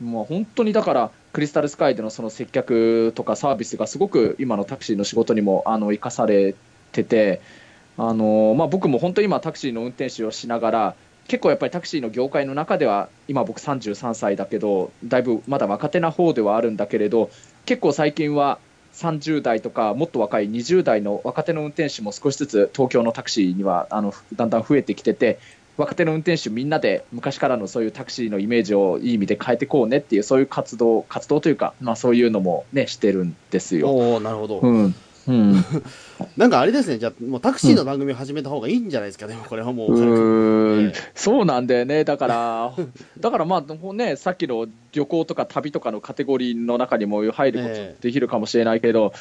[0.04, 6.54] もう本当にだから、クリスタルスカイでのその接客とかサービスがすごく今のタクシーの仕事にもあの生かされ
[6.92, 7.40] てて、
[7.96, 10.94] あのまあ、僕も本当今タクシーの運転手をしながら、
[11.26, 17.30] 結構やっぱりタクシーの業界の中では、今僕33歳だけど、だいぶまだ若手な方ではあるんだけれど、
[17.64, 18.58] 結構最近は
[18.92, 25.38] 30代とかもっと若い20代の若手の運転手も少しずつ東京のタクシーにはあのだんだん増えてきてて、
[25.76, 33.88] 若手の運転手みんなで昔からのそういうタクシーのイメージをいい意味で変えていこうねっていうそういう活動活動というか、まあ、そういうのもねしてるんですよ。
[33.88, 34.94] おおなるほど、うん。
[35.26, 35.54] うん、
[36.36, 40.18] なんかあれですねじゃあもうタクシーの番組を始めた方がいいんじゃないですかね、 これはもうう軽く。
[40.18, 40.84] ーん。
[40.88, 41.10] ええ。
[41.14, 42.72] そうなんだよね、だから、
[43.18, 49.12] だからまあ、ね、さっきの旅行とか旅とかのカテゴリーの中にも入ることええできるかもしれないけど、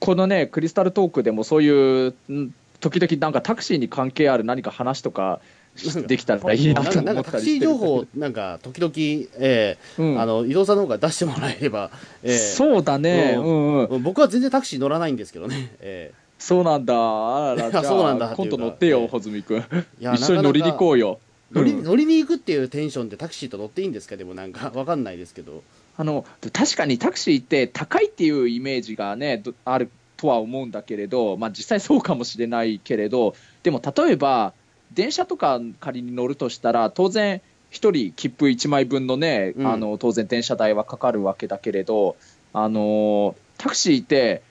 [0.00, 5.40] このね、クリスタルトークでもそういう、ん時々なんかタクシーに関係ある何か話とか
[6.06, 6.82] できたらいいな。
[6.82, 8.92] となんかなん思っかタクシー情報をなんか時々、
[9.38, 10.20] ええうん。
[10.20, 11.90] あの伊藤さんの方が出してもらえれば、
[12.22, 19.64] ええそうだね、ううんうん、僕は全然タクシー乗らないんですけどね、えそうなんだ、あら ら、そうなんだ今度乗ってよ、穂積君。
[20.00, 21.18] 一緒に乗りに行こうよ。
[21.52, 21.84] 乗りうん。
[21.84, 24.16] 乗りに行くっていうテンションでタクシーと乗っていいんですか？
[24.16, 25.62] でもなんか わかんないですけど。
[25.96, 34.52] あの確かにタクシーって高いっていうイメージが、ね、どあるとは思うんだけれど、まあ、実際そうかもしれないけれどでも例えば
[34.92, 39.66] 電車とか仮に乗るとしたら当然1人切符1枚分のね、うん。
[39.66, 42.16] あの当然電車代はかかるわけだけれど
[42.52, 44.42] あのタクシーって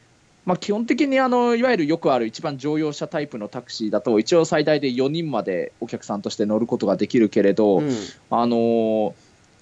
[0.45, 7.89] まあ、基本的にあのいわゆるよくある一番乗用車タイプのタクシーだと一応最大で4人までお客さんとして乗ることができるけれど、うん。
[8.29, 9.13] あのー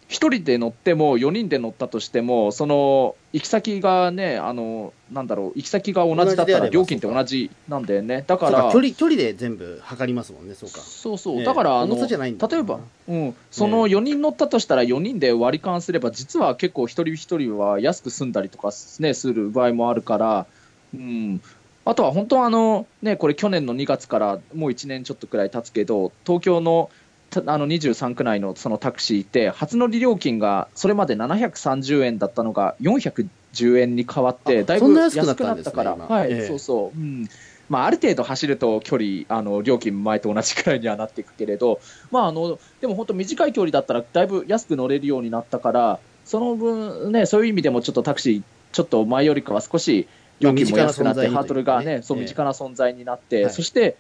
[0.08, 8.24] 一人で乗っても4人で乗ったとしてもその行き先がねあのなんだろう行き先が同じだったら料金って同じなんだよね。
[8.28, 10.80] だから距離距離で全部測りますもんねそうか。
[10.82, 11.38] そうそう。
[11.40, 11.44] ええ。
[11.44, 20.46] だからあの例えば、うん、その4人乗ったとしたら4人で割り勘すれば実は結構一人一人は安く済んだりとか、ね、する場合もあるから、
[20.94, 21.42] うん、
[21.84, 27.05] あとは本当はあの、ね、これ去年の2月からもう1年ちょっとくらい経つけど東京のた
[27.46, 36.06] あの23区内のそのタクシーって初乗り料金がそれまで730円だったのが410円に変わってあだいぶ安くなったから、今。
[36.08, 36.60] はいええそう。
[36.60, 37.28] そう、うん。
[37.68, 41.80] まあ、ある程度走ると距離あの料金前と同じくらいにはなっていくけれど、
[42.12, 50.08] まあ、あのでも本当短い距離だったらだいぶ安く乗れるようになったからその分、ね、そういう意味でもちょっとタクシーちょっと前よりかは少し
[50.40, 52.24] 料金も安くなって、ハードルがね、そうええ。
[52.24, 53.54] 身近な存在になって、はい。
[53.54, 53.96] そして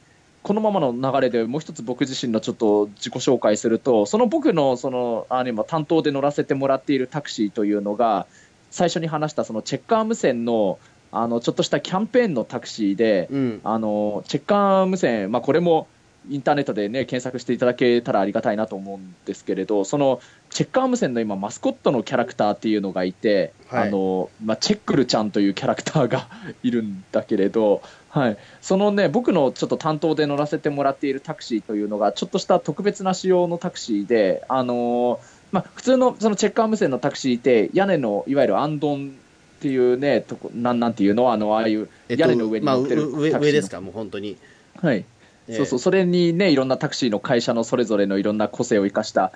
[0.45, 8.27] このままの流れでもう一つ僕自身のちょっと自己紹介すると、その僕のそのあの今担当で乗らせてもらっているタクシーというのが、
[8.69, 10.77] 最初に話したそのチェッカー無線の
[11.11, 13.61] あのちょっとしたキャンペーンのタクシーで、うん。
[13.63, 15.87] あのチェッカー無線、まあ、これも
[16.29, 23.87] インターネットで、ね、検索していただけたらありがたいなと思うんですけれど、そのチェッカー無線の今、マスコットのキャラクターっていうのがいて、はい。
[23.89, 26.27] あのまあ、チェックルちゃんというキャラクターが
[26.63, 35.19] いるんだけれど、はい、そのね、僕のちょっと担当で乗らせてもらっているタクシーというのが、ちょっとした特別な仕様のタクシーで、あの
[35.51, 39.15] まあ、普通のそのチェッカー無線のタクシーって、屋根のいわゆるアンドン
[39.57, 43.39] っていうね、とこなんなんていうの、あのああいうえっと屋根の上に乗ってるタクシーの。
[43.39, 43.81] 上ですか？
[43.81, 44.37] もう本当に。
[44.81, 45.05] はい、ええ
[45.49, 49.31] そうそう、それにね、いろんなタクシーの会社のそれぞれのいろんな個性を生かした、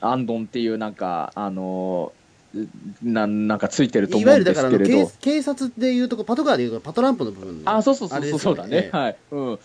[0.00, 2.20] アンドンっていうなんか、あのー
[3.02, 5.18] なんなんかついてるとい思うんでわゆるだからあのすけれど警。
[5.20, 8.76] 警察でいうとこパトカーでいうとパトランプの部分のあ、そうそうそうそうそうだね。
[8.76, 9.16] ええはい。
[9.30, 9.58] うん。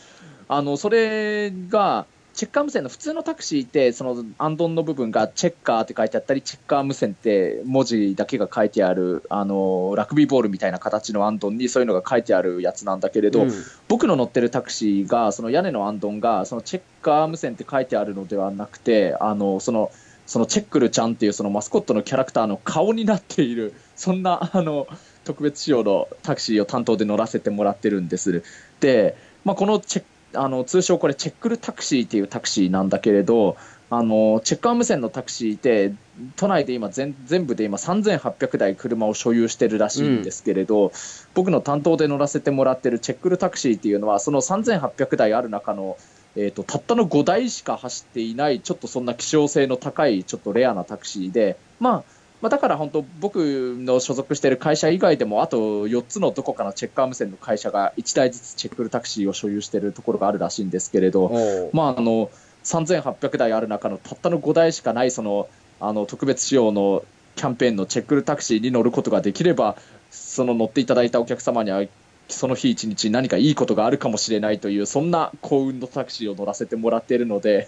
[0.47, 13.51] あの、それが、チェッカー無線の普通のタクシーって、そのアンドンの部分がチェッカーって書いてあったり、チェッカー無線って文字だけが書いてある、あの、ラグビーボールみたいな形のアンドンにそういうのが書いてあるやつなんだけれど、うん
[13.87, 19.91] 僕の乗ってるタクシーが、その屋根のアンドンが、そのチェッカー無線って書いてあるのではなくて、あの、その、
[20.25, 24.87] そのチェックルちゃんっていうそのマスコットのキャラクターの顔になっている、 そんな、あの、
[25.23, 28.43] 特別仕様のタクシーを担当で乗らせてもらってるんです。
[28.81, 33.57] で、まあ、このチェッあの、通称これチェックルタクシーっていうタクシーなんだけれど、
[33.89, 35.93] あの、チェッカー無線のタクシーって、
[36.35, 40.91] 都内で今全、全部で今3800台車を所有してるらしいんですけれど、
[41.33, 45.97] 僕の担当で乗らせてもらってるチェックルタクシーっていうのは、その3800台ある中の、
[46.35, 52.03] えー、とたったの5台しか走っていない、ちょっとそんな希少性の高い、ちょっとレアなタクシーで、まあ、
[52.41, 53.37] まあ、だから本当、僕
[53.79, 62.29] の所属している会社以外でも、あと4つのどこかのチェッカー無線の会社が1台ずつチェックルタクシーを所有しているところがあるらしいんですけれど、まあ、あの
[62.63, 65.47] 3800台ある中のたったの5台しかないその
[65.79, 67.03] あの特別仕様の
[67.35, 69.75] キャンペーンのチェックルタクシーに乗ることができれば
[70.09, 71.83] その乗っていただいたお客様には
[72.27, 77.67] その日一日何かいいことがあるかもしれないというそんな幸運のタクシーを乗らせてもらっているので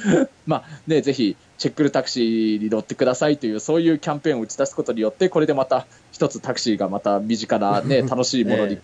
[0.46, 8.78] まあねぜひチェックルタクシーに乗ってくださいという、そういうキャンペーンを打ち出すことによって、これでまた一つタクシーがまた身近な、ね、 楽しいものに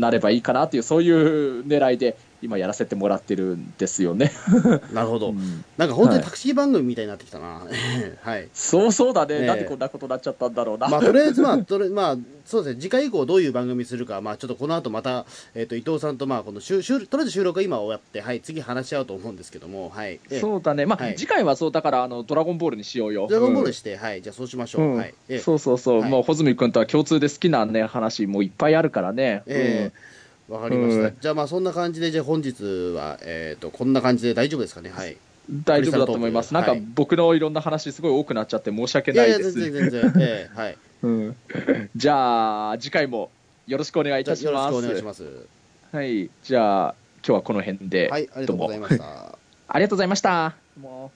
[0.00, 2.16] なればいいかなという、そういう狙いで
[2.46, 4.32] 今やらせてもらってるんですよね。
[4.94, 7.62] なるほど、うんなんか本当にはいタクシー番組みたいになってきたな。
[8.22, 8.48] はい。
[8.54, 10.88] そうそうだね、ええなんでこんなことになっちゃったんだろうな。
[10.88, 20.20] まあ、とりあえず、まあ、 とりまあ、そうですね、次回以降どういう番組するか、まあ、ちょっとこの後また、えっ、と、伊藤さんと、まあ、この収、収とりあえず収録は今終わって、はい、次話し合うと思うんですけども、はい。
[20.30, 23.26] えそうだね、まあはい次回はそうだからあの、ドラゴンボールにしようよ。
[23.28, 24.82] ドラゴンボールうんして、はい、じゃあそうしましょう。
[24.82, 25.14] うんはい。
[25.28, 29.42] えそうそうそう、はいもう穂積君とは共通で好きな、ね、話もいっぱいあるからね。
[29.46, 30.15] ええ
[30.48, 31.08] わかりました。
[31.08, 32.62] うんじゃあ、まあ、そんな感じで、じゃあ本日
[32.94, 34.90] は、えっ、と、こんな感じで大丈夫ですかね？
[34.90, 35.12] はい。
[35.12, 35.18] うん
[35.48, 36.52] 大丈夫だと思います。
[36.52, 39.60] なんか僕のいろんな話、すごい多くなっちゃって申し訳いやいや、ないです。
[39.60, 40.78] 全然、全然、ええはい。
[41.02, 41.36] うん、
[41.94, 43.30] じゃあ、次回も
[43.68, 44.82] よろしくお願いいじゃあよろしたします。
[44.82, 45.46] くお願いします。
[45.92, 49.38] はい、じゃあ、今日はこの辺で、はい、ありがとうございました。
[49.68, 50.56] ありがとうございました。
[50.80, 51.04] もう